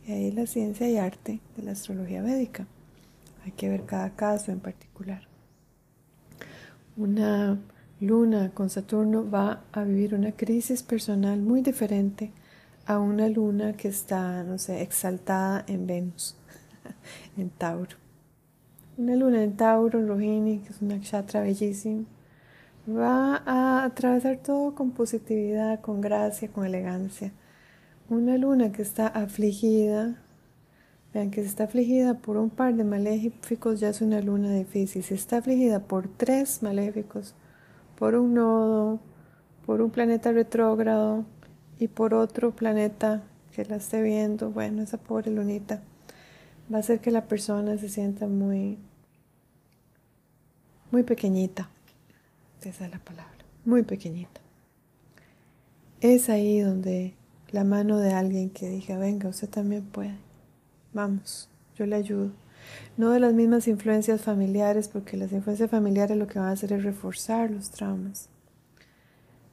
y 0.08 0.12
ahí 0.12 0.32
la 0.32 0.48
ciencia 0.48 0.90
y 0.90 0.98
arte 0.98 1.40
de 1.56 1.62
la 1.62 1.74
astrología 1.74 2.24
védica. 2.24 2.66
Hay 3.46 3.52
que 3.52 3.70
ver 3.70 3.86
cada 3.86 4.16
caso 4.16 4.52
en 4.52 4.60
particular. 4.60 5.31
Una 6.98 7.58
luna 8.02 8.52
con 8.54 8.70
Saturno 8.70 9.30
va 9.30 9.62
a 9.72 9.84
vivir 9.84 10.14
una 10.14 10.34
crisis 10.34 10.84
personal 10.84 11.40
muy 11.40 11.62
diferente 11.62 12.32
a 12.86 13.00
una 13.00 13.30
luna 13.30 13.74
que 13.74 13.88
está, 13.88 14.44
no 14.44 14.58
sé, 14.58 14.82
exaltada 14.82 15.64
en 15.68 15.88
Venus, 15.88 16.36
en 17.38 17.50
Tauro. 17.50 17.96
Una 18.98 19.16
luna 19.16 19.42
en 19.42 19.56
Tauro, 19.56 20.06
Rohini, 20.06 20.60
que 20.60 20.70
es 20.70 20.82
una 20.82 21.00
chatra 21.00 21.42
bellísima, 21.42 22.04
va 22.90 23.42
a 23.46 23.86
atravesar 23.86 24.38
todo 24.38 24.76
con 24.76 24.92
positividad, 24.92 25.80
con 25.80 26.02
gracia, 26.02 26.50
con 26.50 26.66
elegancia. 26.66 27.32
Una 28.10 28.38
luna 28.38 28.74
que 28.74 28.82
está 28.82 29.08
afligida, 29.08 30.22
vean 31.14 31.32
que 31.32 31.42
si 31.42 31.48
está 31.48 31.66
afligida 31.66 32.16
por 32.16 32.38
un 32.38 32.50
par 32.50 32.76
de 32.76 32.84
maléficos 32.84 33.80
ya 33.80 33.90
es 33.90 34.02
una 34.02 34.22
luna 34.22 34.54
difícil. 34.54 35.04
Si 35.04 35.14
está 35.14 35.38
afligida 35.38 35.80
por 35.80 36.08
tres 36.08 36.64
maléficos, 36.64 37.36
por 37.98 38.16
un 38.16 38.34
nodo, 38.34 39.00
por 39.66 39.82
un 39.82 39.92
planeta 39.92 40.32
retrógrado 40.32 41.26
y 41.80 41.88
por 41.88 42.14
otro 42.14 42.52
planeta 42.52 43.24
que 43.52 43.66
la 43.66 43.78
esté 43.78 44.02
viendo, 44.02 44.52
bueno, 44.52 44.82
esa 44.82 44.98
pobre 44.98 45.32
lunita 45.32 45.82
va 46.72 46.78
a 46.78 46.80
hacer 46.80 47.00
que 47.00 47.12
la 47.12 47.26
persona 47.26 47.78
se 47.78 47.90
sienta 47.90 48.28
muy, 48.28 48.78
muy 50.92 51.04
pequeñita. 51.04 51.70
Esa 52.62 52.86
es 52.86 52.92
la 52.92 53.00
palabra, 53.00 53.46
muy 53.66 53.84
pequeñita. 53.84 54.40
Es 56.00 56.30
ahí 56.30 56.60
donde 56.62 57.14
la 57.52 57.64
mano 57.64 57.98
de 57.98 58.14
alguien 58.14 58.50
que 58.50 58.70
diga, 58.70 58.98
venga, 58.98 59.30
usted 59.30 59.50
también 59.50 59.84
puede. 59.84 60.16
Vamos, 60.94 61.50
yo 61.76 61.86
le 61.86 61.96
ayudo. 61.96 62.32
No 62.98 63.12
de 63.12 63.20
las 63.20 63.34
mismas 63.34 63.68
influencias 63.68 64.22
familiares, 64.22 64.88
porque 64.88 65.18
las 65.18 65.32
influencias 65.32 65.70
familiares 65.70 66.18
lo 66.18 66.28
que 66.28 66.40
van 66.40 66.50
a 66.50 66.52
hacer 66.52 66.74
es 66.74 66.84
reforzar 66.84 67.50
los 67.50 67.72
traumas. 67.72 68.30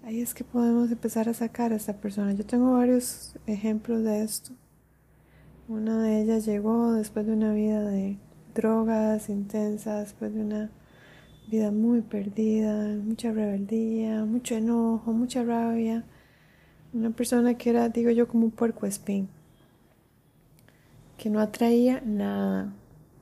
Ahí 0.02 0.20
es 0.20 0.34
que 0.34 0.44
podemos 0.44 0.90
empezar 0.90 1.28
a 1.28 1.34
sacar 1.34 1.72
a 1.72 1.76
esta 1.76 1.94
persona. 1.94 2.32
Yo 2.32 2.44
tengo 2.44 2.72
varios 2.72 3.36
ejemplos 3.46 4.02
de 4.04 4.22
esto. 4.22 4.52
Una 5.68 6.02
de 6.02 6.22
ellas 6.22 6.46
llegó 6.46 6.92
después 6.92 7.26
de 7.26 7.32
una 7.32 7.52
vida 7.52 7.82
de 7.82 8.18
drogas 8.54 9.28
intensas, 9.28 10.00
después 10.00 10.34
de 10.34 10.40
una 10.40 10.70
vida 11.50 11.70
muy 11.70 12.00
perdida, 12.00 12.96
mucha 12.96 13.32
rebeldía, 13.32 14.24
mucho 14.24 14.54
enojo, 14.54 15.12
mucha 15.12 15.44
rabia. 15.44 16.04
Una 16.92 17.10
persona 17.10 17.54
que 17.54 17.70
era, 17.70 17.88
digo 17.90 18.10
yo, 18.10 18.26
como 18.28 18.46
un 18.46 18.50
puerco 18.50 18.86
espín, 18.86 19.28
que 21.18 21.28
no 21.28 21.40
atraía 21.40 22.00
nada, 22.06 22.72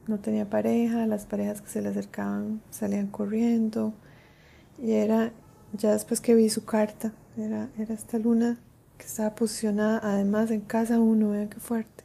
no 0.07 0.21
tenía 0.21 0.49
pareja, 0.49 1.07
las 1.07 1.25
parejas 1.25 1.63
que 1.63 1.69
se 1.69 1.83
le 1.83 1.89
acercaban 1.89 2.61
salían 2.71 3.09
corriendo, 3.09 3.95
y 4.81 4.93
era, 4.93 5.33
ya 5.73 5.93
después 5.93 6.21
que 6.21 6.35
vi 6.35 6.49
su 6.51 6.65
carta, 6.65 7.13
era, 7.37 7.71
era 7.79 7.95
esta 7.95 8.19
luna 8.19 8.61
que 8.99 9.07
estaba 9.07 9.35
posicionada 9.35 10.01
además 10.03 10.51
en 10.51 10.61
casa 10.61 11.01
uno, 11.01 11.31
vean 11.31 11.49
qué 11.49 11.59
fuerte. 11.59 12.05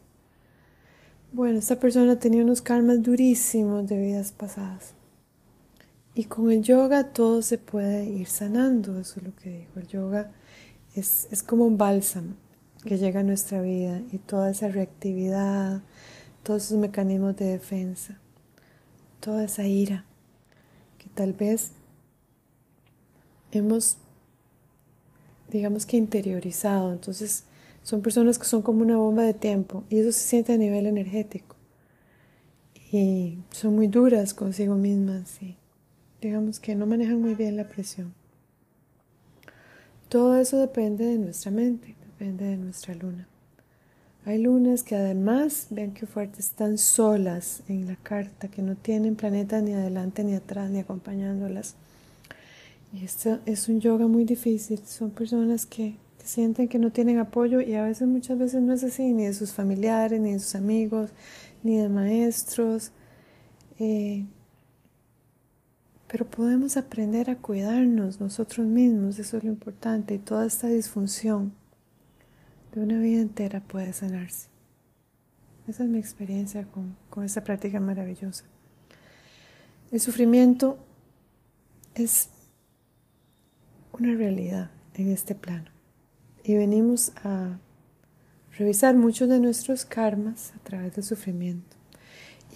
Bueno, 1.33 1.59
esta 1.59 1.79
persona 1.79 2.17
tenía 2.17 2.43
unos 2.43 2.61
karmas 2.61 3.01
durísimos 3.01 3.87
de 3.87 3.97
vidas 3.97 4.31
pasadas 4.31 4.95
y 6.13 6.25
con 6.25 6.51
el 6.51 6.61
yoga 6.61 7.13
todo 7.13 7.41
se 7.41 7.57
puede 7.57 8.05
ir 8.05 8.27
sanando, 8.27 8.99
eso 8.99 9.19
es 9.19 9.25
lo 9.25 9.35
que 9.35 9.49
digo. 9.49 9.71
El 9.75 9.87
yoga 9.87 10.31
es, 10.95 11.27
es 11.31 11.43
como 11.43 11.65
un 11.65 11.77
bálsamo 11.77 12.35
que 12.83 12.97
llega 12.97 13.19
a 13.19 13.23
nuestra 13.23 13.61
vida 13.61 14.01
y 14.11 14.17
toda 14.17 14.51
esa 14.51 14.67
reactividad, 14.67 15.81
todos 16.43 16.65
esos 16.65 16.77
mecanismos 16.77 17.35
de 17.35 17.45
defensa, 17.45 18.19
toda 19.19 19.43
esa 19.43 19.65
ira 19.65 20.05
que 20.97 21.09
tal 21.09 21.33
vez 21.33 21.71
hemos, 23.51 23.97
digamos 25.49 25.85
que 25.85 25.97
interiorizado. 25.97 26.91
Entonces 26.91 27.43
son 27.83 28.01
personas 28.01 28.39
que 28.39 28.45
son 28.45 28.61
como 28.61 28.81
una 28.81 28.97
bomba 28.97 29.23
de 29.23 29.33
tiempo 29.33 29.83
y 29.89 29.99
eso 29.99 30.11
se 30.11 30.27
siente 30.27 30.53
a 30.53 30.57
nivel 30.57 30.85
energético. 30.85 31.55
Y 32.91 33.39
son 33.51 33.75
muy 33.75 33.87
duras 33.87 34.33
consigo 34.33 34.75
mismas 34.75 35.39
digamos 36.21 36.59
que 36.59 36.75
no 36.75 36.85
manejan 36.85 37.19
muy 37.19 37.33
bien 37.33 37.57
la 37.57 37.67
presión. 37.67 38.13
Todo 40.07 40.37
eso 40.37 40.59
depende 40.59 41.05
de 41.05 41.17
nuestra 41.17 41.51
mente, 41.51 41.95
depende 42.21 42.45
de 42.45 42.57
nuestra 42.57 42.93
luna. 42.93 43.27
Hay 44.25 44.37
lunas 44.37 44.83
que 44.83 44.95
además, 44.95 45.65
vean 45.71 45.91
qué 45.91 46.05
fuerte, 46.05 46.39
están 46.39 46.77
solas 46.77 47.63
en 47.67 47.87
la 47.87 47.95
carta, 47.95 48.47
que 48.47 48.61
no 48.61 48.75
tienen 48.75 49.15
planetas 49.15 49.63
ni 49.63 49.73
adelante 49.73 50.23
ni 50.23 50.35
atrás 50.35 50.69
ni 50.69 50.77
acompañándolas. 50.77 51.73
Y 52.93 53.03
esto 53.03 53.39
es 53.47 53.67
un 53.69 53.81
yoga 53.81 54.05
muy 54.05 54.23
difícil. 54.23 54.79
Son 54.85 55.09
personas 55.09 55.65
que, 55.65 55.95
sienten 56.23 56.67
que 56.67 56.77
no 56.77 56.91
tienen 56.91 57.17
apoyo 57.17 57.59
y 57.59 57.73
a 57.73 57.83
veces 57.83 58.07
muchas 58.07 58.37
veces 58.37 58.61
no 58.61 58.73
es 58.73 58.83
así, 58.83 59.11
ni 59.13 59.25
de 59.25 59.33
sus 59.33 59.53
familiares, 59.53 60.21
ni 60.21 60.33
de 60.33 60.39
sus 60.39 60.53
amigos, 60.53 61.09
ni 61.63 61.77
de 61.77 61.89
maestros. 61.89 62.91
Eh, 63.79 64.25
pero 66.07 66.25
podemos 66.25 66.77
aprender 66.77 67.31
a 67.31 67.37
cuidarnos 67.37 68.21
nosotros 68.21 68.67
mismos, 68.67 69.17
eso 69.17 69.37
es 69.37 69.43
lo 69.43 69.49
importante, 69.49 70.13
y 70.13 70.19
toda 70.19 70.45
esta 70.45 70.67
disfunción 70.67 71.53
de 72.73 72.81
una 72.81 72.99
vida 72.99 73.21
entera 73.21 73.61
puede 73.61 73.93
sanarse. 73.93 74.47
Esa 75.67 75.83
es 75.83 75.89
mi 75.89 75.99
experiencia 75.99 76.65
con, 76.65 76.95
con 77.09 77.23
esta 77.23 77.43
práctica 77.43 77.79
maravillosa. 77.79 78.45
El 79.91 79.99
sufrimiento 79.99 80.77
es 81.95 82.29
una 83.91 84.15
realidad 84.15 84.71
en 84.95 85.11
este 85.11 85.35
plano 85.35 85.69
y 86.43 86.55
venimos 86.55 87.11
a 87.23 87.59
revisar 88.57 88.95
muchos 88.95 89.29
de 89.29 89.39
nuestros 89.39 89.85
karmas 89.85 90.53
a 90.55 90.59
través 90.63 90.95
del 90.95 91.03
sufrimiento. 91.03 91.77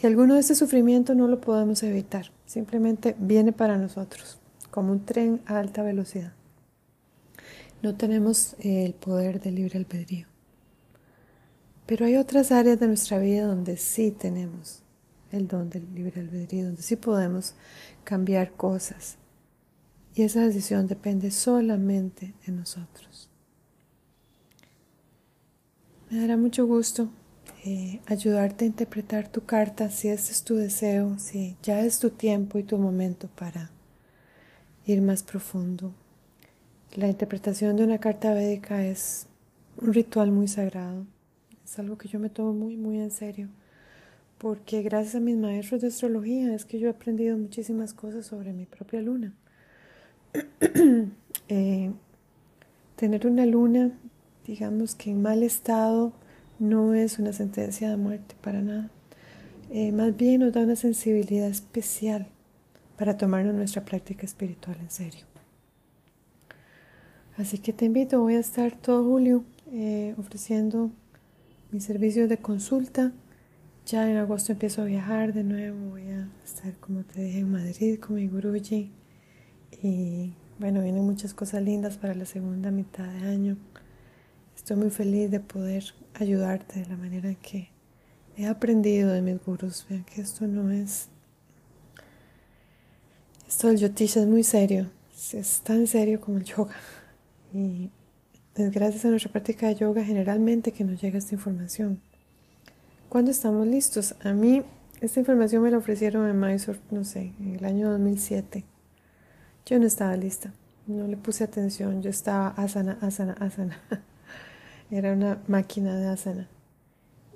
Y 0.01 0.07
alguno 0.07 0.33
de 0.33 0.41
ese 0.41 0.55
sufrimiento 0.55 1.15
no 1.15 1.27
lo 1.27 1.39
podemos 1.39 1.81
evitar, 1.83 2.31
simplemente 2.45 3.15
viene 3.17 3.53
para 3.53 3.77
nosotros, 3.77 4.39
como 4.71 4.91
un 4.91 5.05
tren 5.05 5.41
a 5.45 5.59
alta 5.59 5.83
velocidad. 5.83 6.33
No 7.85 7.93
tenemos 7.93 8.55
el 8.61 8.95
poder 8.95 9.39
del 9.39 9.53
libre 9.53 9.77
albedrío. 9.77 10.25
Pero 11.85 12.07
hay 12.07 12.15
otras 12.15 12.51
áreas 12.51 12.79
de 12.79 12.87
nuestra 12.87 13.19
vida 13.19 13.45
donde 13.45 13.77
sí 13.77 14.09
tenemos 14.09 14.81
el 15.31 15.47
don 15.47 15.69
del 15.69 15.93
libre 15.93 16.21
albedrío, 16.21 16.65
donde 16.65 16.81
sí 16.81 16.95
podemos 16.95 17.53
cambiar 18.03 18.53
cosas. 18.53 19.17
Y 20.15 20.23
esa 20.23 20.41
decisión 20.41 20.87
depende 20.87 21.29
solamente 21.29 22.33
de 22.47 22.53
nosotros. 22.53 23.29
Me 26.09 26.21
dará 26.21 26.37
mucho 26.37 26.65
gusto 26.65 27.09
eh, 27.65 28.01
ayudarte 28.07 28.65
a 28.65 28.67
interpretar 28.67 29.27
tu 29.27 29.45
carta 29.45 29.91
si 29.91 30.07
este 30.07 30.31
es 30.31 30.43
tu 30.43 30.55
deseo, 30.55 31.19
si 31.19 31.55
ya 31.61 31.81
es 31.81 31.99
tu 31.99 32.09
tiempo 32.09 32.57
y 32.57 32.63
tu 32.63 32.79
momento 32.79 33.27
para 33.35 33.69
ir 34.87 35.03
más 35.03 35.21
profundo. 35.21 35.93
La 36.95 37.07
interpretación 37.09 37.75
de 37.75 37.83
una 37.83 37.99
carta 37.99 38.33
védica 38.33 38.85
es 38.85 39.27
un 39.81 39.93
ritual 39.93 40.31
muy 40.31 40.47
sagrado, 40.47 41.05
es 41.63 41.77
algo 41.77 41.97
que 41.97 42.07
yo 42.07 42.19
me 42.19 42.29
tomo 42.29 42.53
muy, 42.53 42.77
muy 42.77 42.99
en 42.99 43.11
serio, 43.11 43.49
porque 44.37 44.81
gracias 44.81 45.15
a 45.15 45.19
mis 45.19 45.35
maestros 45.35 45.81
de 45.81 45.87
astrología 45.87 46.55
es 46.55 46.63
que 46.63 46.79
yo 46.79 46.87
he 46.87 46.91
aprendido 46.91 47.37
muchísimas 47.37 47.93
cosas 47.93 48.25
sobre 48.25 48.53
mi 48.53 48.65
propia 48.65 49.01
luna. 49.01 49.33
Eh, 51.47 51.91
tener 52.95 53.27
una 53.27 53.45
luna 53.45 53.91
digamos 54.47 54.95
que 54.95 55.11
en 55.11 55.21
mal 55.21 55.43
estado 55.43 56.13
no 56.59 56.93
es 56.93 57.19
una 57.19 57.33
sentencia 57.33 57.89
de 57.89 57.97
muerte 57.97 58.35
para 58.41 58.61
nada. 58.61 58.89
Eh, 59.71 59.91
más 59.91 60.15
bien 60.15 60.41
nos 60.41 60.53
da 60.53 60.61
una 60.61 60.75
sensibilidad 60.75 61.47
especial 61.47 62.27
para 62.97 63.17
tomarnos 63.17 63.55
nuestra 63.55 63.83
práctica 63.83 64.25
espiritual 64.25 64.77
en 64.79 64.89
serio. 64.89 65.34
Así 67.37 67.57
que 67.57 67.73
te 67.73 67.85
invito, 67.85 68.21
voy 68.21 68.35
a 68.35 68.39
estar 68.39 68.71
todo 68.77 69.03
julio 69.03 69.43
eh, 69.69 70.15
ofreciendo 70.17 70.91
mis 71.71 71.83
servicios 71.83 72.29
de 72.29 72.37
consulta. 72.37 73.11
Ya 73.85 74.09
en 74.09 74.15
agosto 74.15 74.53
empiezo 74.53 74.81
a 74.81 74.85
viajar 74.85 75.33
de 75.33 75.43
nuevo, 75.43 75.89
voy 75.89 76.07
a 76.07 76.29
estar, 76.45 76.73
como 76.79 77.03
te 77.03 77.21
dije, 77.21 77.39
en 77.39 77.51
Madrid 77.51 77.99
con 77.99 78.15
mi 78.15 78.27
guruji. 78.27 78.89
Y 79.83 80.33
bueno, 80.59 80.81
vienen 80.81 81.03
muchas 81.03 81.33
cosas 81.33 81.61
lindas 81.61 81.97
para 81.97 82.15
la 82.15 82.25
segunda 82.25 82.71
mitad 82.71 83.05
de 83.05 83.27
año. 83.27 83.57
Estoy 84.55 84.77
muy 84.77 84.89
feliz 84.89 85.29
de 85.29 85.41
poder 85.41 85.83
ayudarte 86.13 86.79
de 86.79 86.85
la 86.85 86.95
manera 86.95 87.35
que 87.35 87.67
he 88.37 88.45
aprendido 88.47 89.11
de 89.11 89.21
mis 89.21 89.43
gurus. 89.43 89.85
Vean 89.89 90.05
que 90.05 90.21
esto 90.21 90.47
no 90.47 90.71
es... 90.71 91.09
Esto 93.45 93.67
del 93.67 93.77
yotisha 93.77 94.21
es 94.21 94.27
muy 94.27 94.43
serio. 94.43 94.89
Es 95.33 95.59
tan 95.59 95.85
serio 95.85 96.21
como 96.21 96.37
el 96.37 96.45
yoga. 96.45 96.75
Y 97.55 97.89
es 98.55 98.71
gracias 98.71 99.05
a 99.05 99.07
nuestra 99.07 99.31
práctica 99.31 99.67
de 99.67 99.75
yoga 99.75 100.03
generalmente 100.03 100.73
que 100.73 100.83
nos 100.83 101.01
llega 101.01 101.17
esta 101.17 101.35
información. 101.35 102.01
¿Cuándo 103.07 103.31
estamos 103.31 103.65
listos? 103.65 104.13
A 104.25 104.33
mí 104.33 104.61
esta 104.99 105.21
información 105.21 105.63
me 105.63 105.71
la 105.71 105.77
ofrecieron 105.77 106.27
en 106.29 106.37
Mysore, 106.37 106.79
no 106.91 107.05
sé, 107.05 107.31
en 107.39 107.55
el 107.55 107.63
año 107.63 107.89
2007. 107.91 108.65
Yo 109.65 109.79
no 109.79 109.87
estaba 109.87 110.17
lista, 110.17 110.51
no 110.85 111.07
le 111.07 111.15
puse 111.15 111.45
atención, 111.45 112.01
yo 112.01 112.09
estaba 112.09 112.49
asana, 112.49 112.97
asana, 112.99 113.37
asana. 113.39 113.79
Era 114.91 115.13
una 115.13 115.41
máquina 115.47 115.95
de 115.95 116.07
asana. 116.07 116.49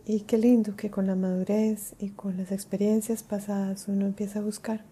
Y 0.06 0.22
qué 0.22 0.38
lindo 0.38 0.76
que 0.76 0.92
con 0.92 1.08
la 1.08 1.16
madurez 1.16 1.96
y 1.98 2.10
con 2.10 2.36
las 2.36 2.52
experiencias 2.52 3.24
pasadas 3.24 3.88
uno 3.88 4.06
empieza 4.06 4.40
a 4.40 4.42
buscar. 4.42 4.84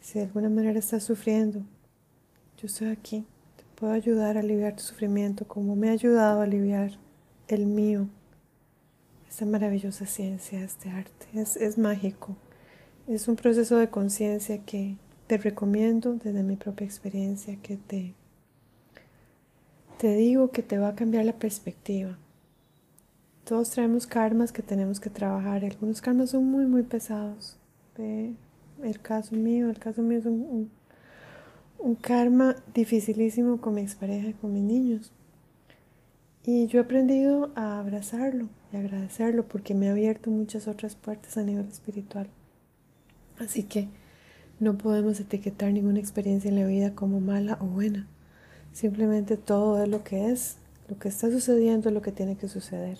Si 0.00 0.18
de 0.18 0.24
alguna 0.24 0.48
manera 0.48 0.80
estás 0.80 1.04
sufriendo, 1.04 1.60
yo 2.56 2.66
estoy 2.66 2.88
aquí. 2.88 3.24
Puedo 3.76 3.92
ayudar 3.92 4.36
a 4.36 4.40
aliviar 4.40 4.74
tu 4.74 4.82
sufrimiento 4.82 5.46
como 5.46 5.76
me 5.76 5.90
ha 5.90 5.92
ayudado 5.92 6.40
a 6.40 6.44
aliviar 6.44 6.92
el 7.48 7.66
mío. 7.66 8.08
Esta 9.28 9.44
maravillosa 9.44 10.06
ciencia, 10.06 10.64
este 10.64 10.90
arte, 10.90 11.26
es, 11.34 11.56
es 11.56 11.78
mágico. 11.78 12.36
Es 13.06 13.28
un 13.28 13.36
proceso 13.36 13.76
de 13.76 13.88
conciencia 13.88 14.64
que 14.64 14.96
te 15.26 15.36
recomiendo 15.36 16.14
desde 16.14 16.42
mi 16.42 16.56
propia 16.56 16.86
experiencia 16.86 17.56
que 17.62 17.76
te 17.76 18.14
te 19.98 20.14
digo 20.14 20.50
que 20.50 20.62
te 20.62 20.78
va 20.78 20.88
a 20.88 20.94
cambiar 20.94 21.24
la 21.24 21.32
perspectiva. 21.32 22.18
Todos 23.44 23.70
traemos 23.70 24.06
karmas 24.06 24.52
que 24.52 24.62
tenemos 24.62 25.00
que 25.00 25.08
trabajar. 25.08 25.64
Algunos 25.64 26.00
karmas 26.00 26.30
son 26.30 26.44
muy, 26.44 26.66
muy 26.66 26.82
pesados. 26.82 27.56
El 27.96 29.00
caso 29.00 29.34
mío, 29.36 29.70
el 29.70 29.78
caso 29.78 30.02
mío 30.02 30.18
es 30.18 30.26
un, 30.26 30.42
un, 30.42 30.70
karma 32.00 32.56
dificilísimo 32.74 33.60
con 33.60 33.74
mi 33.74 33.82
expareja 33.82 34.28
y 34.28 34.32
con 34.34 34.52
mis 34.52 34.62
niños. 34.62 35.12
Y 36.44 36.66
yo 36.68 36.78
he 36.78 36.82
aprendido 36.82 37.50
a 37.56 37.80
abrazarlo 37.80 38.48
y 38.72 38.76
agradecerlo 38.76 39.48
porque 39.48 39.74
me 39.74 39.88
ha 39.88 39.92
abierto 39.92 40.30
muchas 40.30 40.68
otras 40.68 40.94
puertas 40.94 41.36
a 41.36 41.42
nivel 41.42 41.66
espiritual. 41.66 42.28
Así 43.38 43.64
que 43.64 43.88
no 44.60 44.78
podemos 44.78 45.18
etiquetar 45.18 45.72
ninguna 45.72 45.98
experiencia 45.98 46.48
en 46.48 46.60
la 46.60 46.66
vida 46.66 46.94
como 46.94 47.20
mala 47.20 47.58
o 47.60 47.66
buena. 47.66 48.06
Simplemente 48.72 49.36
todo 49.36 49.82
es 49.82 49.88
lo 49.88 50.04
que 50.04 50.30
es, 50.30 50.58
lo 50.88 50.98
que 50.98 51.08
está 51.08 51.30
sucediendo 51.30 51.88
es 51.88 51.94
lo 51.94 52.02
que 52.02 52.12
tiene 52.12 52.36
que 52.36 52.48
suceder. 52.48 52.98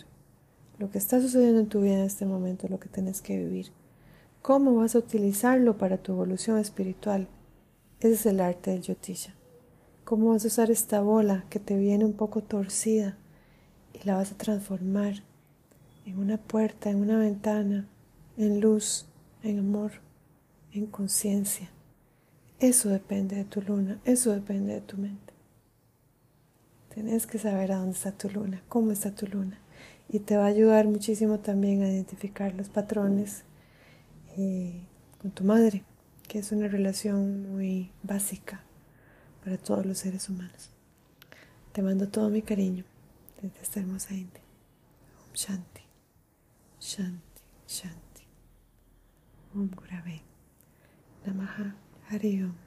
Lo 0.79 0.91
que 0.91 0.99
está 0.99 1.21
sucediendo 1.21 1.61
en 1.61 1.69
tu 1.69 1.81
vida 1.81 1.95
en 1.95 2.05
este 2.05 2.27
momento 2.27 2.67
es 2.67 2.71
lo 2.71 2.81
que 2.81 2.89
tienes 2.89 3.23
que 3.23 3.39
vivir. 3.39 3.71
¿Cómo 4.43 4.75
vas 4.75 4.95
a 4.95 4.99
utilizarlo 4.99 5.79
para 5.79 5.99
tu 5.99 6.13
evolución 6.13 6.59
espiritual? 6.59 7.29
Ese 8.01 8.13
es 8.13 8.27
el 8.27 8.41
arte 8.41 8.73
del 8.73 8.83
yotisha. 8.83 9.35
¿Cómo 10.05 10.31
vas 10.31 10.45
a 10.45 10.49
usar 10.49 10.71
esta 10.71 11.01
bola 11.01 11.47
que 11.49 11.59
te 11.59 11.77
viene 11.77 12.05
un 12.05 12.13
poco 12.13 12.43
torcida 12.43 13.17
y 13.95 14.07
la 14.07 14.17
vas 14.17 14.33
a 14.33 14.37
transformar 14.37 15.23
en 16.05 16.19
una 16.19 16.37
puerta, 16.37 16.91
en 16.91 17.01
una 17.01 17.19
ventana, 17.19 17.89
en 18.37 18.61
luz, 18.61 19.07
en 19.43 19.61
amor, 19.61 19.93
en 20.73 20.87
conciencia? 20.87 21.71
Eso 22.61 22.91
depende 22.91 23.37
de 23.37 23.45
tu 23.45 23.63
luna, 23.63 23.99
eso 24.05 24.31
depende 24.33 24.75
de 24.75 24.81
tu 24.83 24.99
mente. 24.99 25.33
Tienes 26.93 27.27
que 27.27 27.39
saber 27.39 27.73
a 27.73 27.79
dónde 27.79 27.93
está 27.93 28.13
tu 28.13 28.29
luna, 28.29 28.63
cómo 28.69 28.93
está 28.93 29.15
tu 29.15 29.27
luna. 29.27 29.59
Y 30.09 30.19
te 30.19 30.37
va 30.37 30.45
a 30.45 30.49
ayudar 30.49 30.87
muchísimo 30.87 31.41
también 31.41 31.83
a 31.83 31.89
identificar 31.89 32.55
los 32.55 32.69
patrones 32.69 33.45
eh, 34.37 34.83
con 35.21 35.31
tu 35.31 35.45
madre, 35.45 35.83
que 36.27 36.39
es 36.39 36.53
una 36.53 36.69
relación 36.69 37.53
muy 37.53 37.91
básica 38.03 38.63
para 39.45 39.59
todos 39.59 39.87
los 39.87 39.99
seres 39.99 40.29
humanos. 40.29 40.71
Te 41.73 41.83
mando 41.83 42.09
todo 42.09 42.29
mi 42.31 42.43
cariño 42.43 42.85
desde 43.41 43.61
esta 43.61 43.81
hermosa 43.81 44.15
India. 44.15 44.43
Om 45.27 45.35
Shanti, 45.35 45.83
Shanti, 46.81 47.43
Shanti. 47.69 48.27
Om 49.55 49.71
Gurave. 49.71 50.23
Namaha 51.25 51.75
Hari 52.11 52.43
Om. 52.43 52.67